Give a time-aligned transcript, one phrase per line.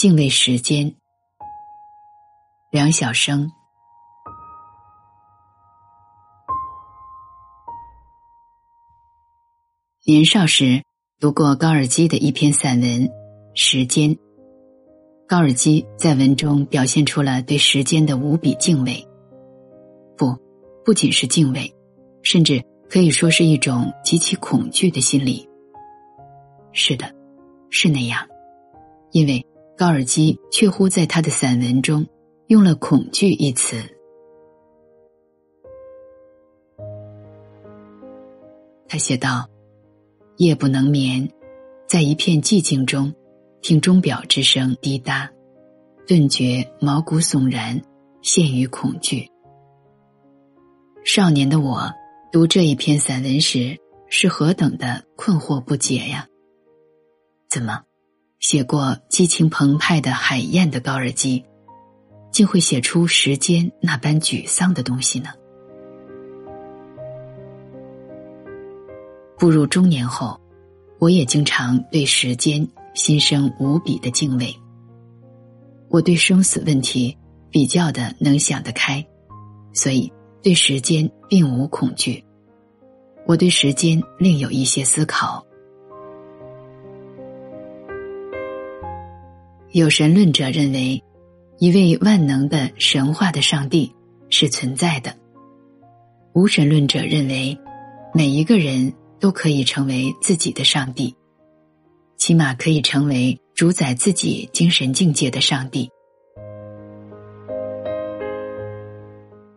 [0.00, 0.94] 敬畏时间。
[2.70, 3.52] 梁晓声。
[10.06, 10.82] 年少时
[11.18, 13.08] 读过高尔基的一篇散文
[13.54, 14.08] 《时间》，
[15.28, 19.06] 高尔基在文中表现出了对时间的无比敬畏。
[20.16, 20.34] 不，
[20.82, 21.70] 不仅是敬畏，
[22.22, 25.46] 甚至可以说是一种极其恐惧的心理。
[26.72, 27.14] 是的，
[27.68, 28.26] 是那样，
[29.10, 29.46] 因为
[29.80, 32.06] 高尔基确乎在他的散文中
[32.48, 33.82] 用了“恐惧”一词。
[38.86, 39.48] 他写道
[40.36, 41.26] ：“夜不能眠，
[41.88, 43.10] 在一片寂静中，
[43.62, 45.30] 听钟表之声滴答，
[46.06, 47.80] 顿觉毛骨悚然，
[48.20, 49.30] 陷于恐惧。”
[51.06, 51.90] 少年的我
[52.30, 53.78] 读这一篇散文时，
[54.10, 56.26] 是何等的困惑不解呀！
[57.48, 57.80] 怎么，
[58.40, 61.44] 写过激情澎湃的海燕的高尔基，
[62.32, 65.28] 竟会写出时间那般沮丧的东西呢？
[69.38, 70.40] 步入中年后，
[70.98, 74.56] 我也经常对时间心生无比的敬畏。
[75.88, 77.16] 我对生死问题
[77.50, 79.06] 比较的能想得开，
[79.72, 80.10] 所以。
[80.42, 82.24] 对时间并无恐惧，
[83.26, 85.44] 我对时间另有一些思考。
[89.72, 91.00] 有神论者认为，
[91.58, 93.94] 一位万能的神话的上帝
[94.28, 95.12] 是存在的；
[96.34, 97.56] 无神论者认为，
[98.12, 101.14] 每一个人都可以成为自己的上帝，
[102.16, 105.88] 起码可以成为主宰自己精神境界的上帝。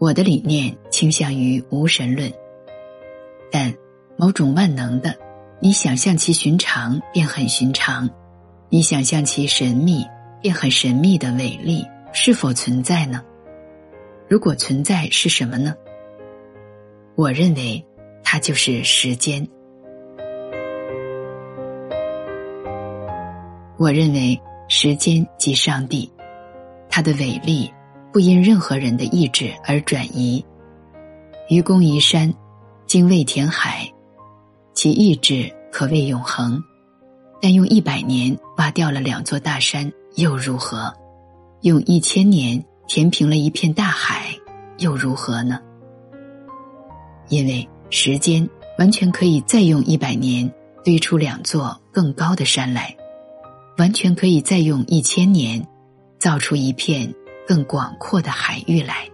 [0.00, 2.32] 我的理念倾向于无神论，
[3.52, 3.72] 但
[4.18, 5.14] 某种万能的，
[5.60, 8.10] 你想象其寻常便很寻常，
[8.72, 10.06] 你想象其神秘
[10.40, 13.20] 便很神秘的伟力是否存在呢？
[14.28, 15.74] 如果存在是什么呢？
[17.16, 17.84] 我认为
[18.22, 19.44] 它就是时间。
[23.76, 26.08] 我认为时间即上帝，
[26.88, 27.70] 它的伟力。
[28.12, 30.44] 不因任何人的意志而转移。
[31.48, 32.34] 愚公移山，
[32.84, 33.88] 精卫填海，
[34.74, 36.60] 其意志可谓永恒。
[37.40, 40.92] 但用一百年挖掉了两座大山又如何？
[41.62, 44.26] 用一千年填平了一片大海
[44.78, 45.60] 又如何呢？
[47.28, 50.52] 因为时间完全可以再用一百年
[50.84, 52.96] 堆出两座更高的山来，
[53.78, 55.66] 完全可以再用一千年
[56.18, 57.12] 造出一片。
[57.48, 59.08] 更广阔的海域来，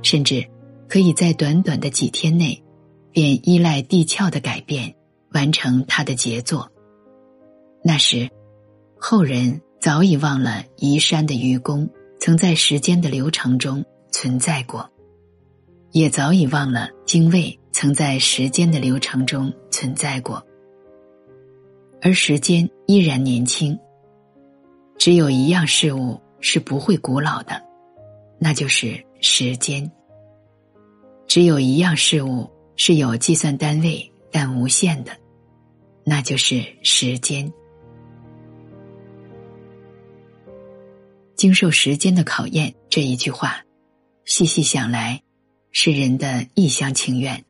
[0.00, 0.42] 甚至
[0.88, 2.58] 可以在短短的几天内，
[3.18, 4.94] 便依赖地壳的改变
[5.32, 6.70] 完成他的杰作。
[7.82, 8.30] 那时，
[8.96, 11.90] 后人早已忘了移山的愚公
[12.20, 14.88] 曾在时间的流程中存在过，
[15.90, 20.40] 也早已忘了精卫曾在时间的流程中存在过，
[22.00, 23.76] 而时间依然年轻。
[24.96, 27.60] 只有一样事物是不会古老的，
[28.38, 29.90] 那就是时间。
[31.26, 35.14] 只有一样事物是有计算单位但无限的，
[36.04, 37.52] 那就是时间。
[41.36, 43.62] 经受时间的考验这一句话，
[44.24, 45.22] 细细想来，
[45.72, 47.44] 是人的一厢情愿。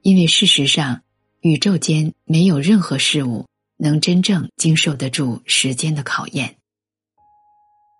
[0.00, 1.02] 因为事实上，
[1.40, 3.44] 宇宙间没有任何事物。
[3.78, 6.56] 能真正经受得住时间的考验。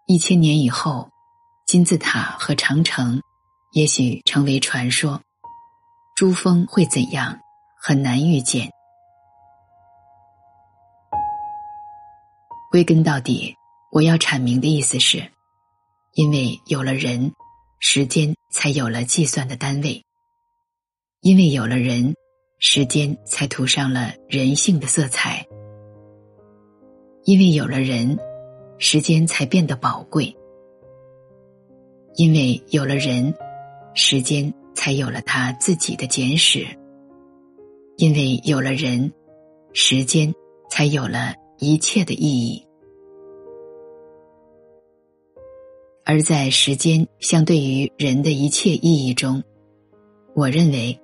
[0.07, 1.11] 一千年以后，
[1.67, 3.21] 金字塔和长城
[3.73, 5.21] 也许成为传说，
[6.15, 7.41] 珠峰会怎样，
[7.81, 8.71] 很难预见。
[12.71, 13.55] 归根到底，
[13.91, 15.27] 我要阐明的意思是：
[16.13, 17.33] 因为有了人，
[17.81, 20.03] 时间才有了计算的单位；
[21.23, 22.15] 因为有了人，
[22.59, 25.45] 时间才涂上了人性的色彩。
[27.25, 28.19] 因为有了人，
[28.79, 30.27] 时间才变得宝贵；
[32.17, 33.35] 因为有了人，
[33.95, 36.65] 时间才有了他自己的简史；
[37.97, 39.13] 因为有了人，
[39.73, 40.33] 时间
[40.71, 42.65] 才有了一切的意义。
[46.05, 49.43] 而在时间相对于人的一切意义中，
[50.35, 50.99] 我认为，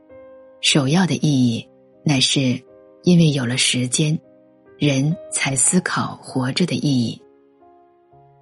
[0.61, 1.69] 首要的意义
[2.05, 2.61] 乃是
[3.05, 4.19] 因为有了时间。
[4.81, 7.21] 人才思考活着的意义，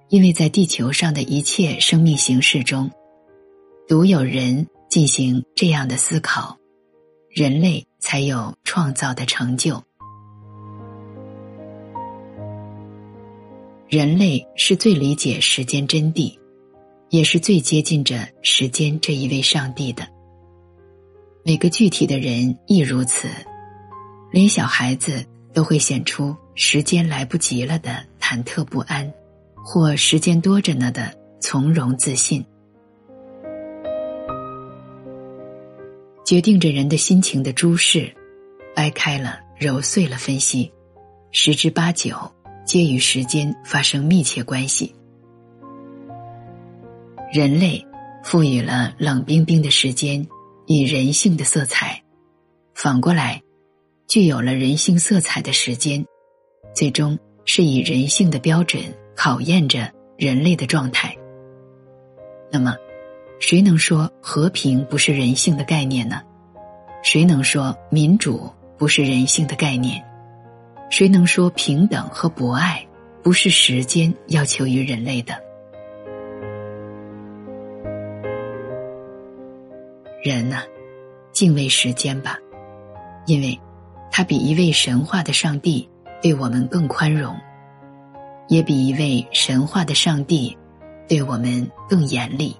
[0.09, 2.91] 因为在地球上的一切生命形式中，
[3.87, 6.57] 独有人进行这样的思考，
[7.29, 9.81] 人类才有创造的成就。
[13.89, 16.37] 人类是最理解时间真谛，
[17.09, 20.07] 也是最接近着时间这一位上帝的。
[21.43, 23.29] 每个具体的人亦如此，
[24.31, 29.09] 连小孩子都会显出时间来不及了的忐忑不安，
[29.55, 32.45] 或时间多着呢的从容自信。
[36.27, 38.13] 决定着人的心情的诸事，
[38.75, 40.69] 掰开了揉碎了分析，
[41.31, 42.17] 十之八九
[42.65, 44.93] 皆与时间发生密切关系。
[47.31, 47.81] 人类
[48.25, 50.27] 赋予了冷冰冰的时间
[50.65, 52.03] 以人性的色彩，
[52.73, 53.41] 反过来，
[54.05, 56.05] 具有了人性色彩的时间，
[56.75, 58.83] 最终是以人性的标准
[59.15, 61.15] 考验着人类的状态。
[62.51, 62.75] 那么。
[63.39, 66.21] 谁能说和平不是人性的概念呢？
[67.03, 70.03] 谁能说民主不是人性的概念？
[70.89, 72.85] 谁能说平等和博爱
[73.21, 75.35] 不是时间要求于人类的？
[80.23, 80.63] 人呢，
[81.31, 82.37] 敬畏时间吧，
[83.27, 83.57] 因为，
[84.11, 85.87] 他比一位神话的上帝
[86.21, 87.35] 对我们更宽容，
[88.47, 90.57] 也比一位神话的上帝
[91.07, 92.57] 对我们更严厉。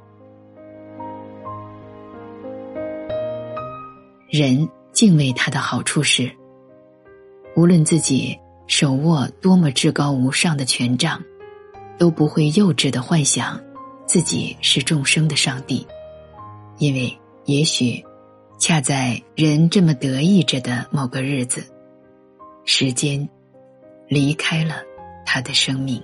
[4.29, 6.29] 人敬畏他的好处是，
[7.56, 8.38] 无论自己
[8.68, 11.24] 手握多么至高无上的权杖，
[11.97, 13.57] 都不会幼稚的幻想
[14.06, 15.88] 自己是众生的上帝，
[16.77, 18.03] 因为也许，
[18.59, 21.63] 恰在人这么得意着的某个日子，
[22.65, 23.27] 时间
[24.09, 24.83] 离开了
[25.25, 26.03] 他的生命。